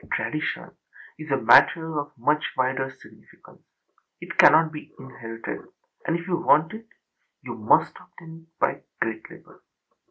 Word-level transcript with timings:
Tradition 0.13 0.71
is 1.19 1.29
a 1.29 1.37
matter 1.37 1.99
of 1.99 2.11
much 2.17 2.43
wider 2.57 2.89
significance. 2.89 3.61
It 4.19 4.35
cannot 4.35 4.71
be 4.71 4.91
inherited, 4.97 5.61
and 6.07 6.17
if 6.17 6.25
you 6.27 6.37
want 6.37 6.73
it 6.73 6.87
you 7.43 7.53
must 7.53 7.95
obtain 7.99 8.47
it 8.49 8.59
by 8.59 8.81
great 8.99 9.29
labour. 9.29 9.61